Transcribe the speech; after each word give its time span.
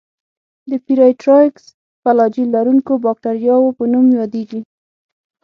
د 0.69 0.71
پېرایټرایکس 0.85 1.65
فلاجیل 2.01 2.47
لرونکو 2.55 2.93
باکتریاوو 3.05 3.75
په 3.77 3.83
نوم 3.91 4.07
یادیږي. 4.19 4.59